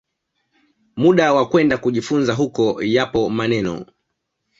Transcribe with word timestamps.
muda 0.95 1.33
wa 1.33 1.49
kwenda 1.49 1.77
kujifunza 1.77 2.33
huko 2.33 2.83
Yapo 2.83 3.29
maneno 3.29 3.85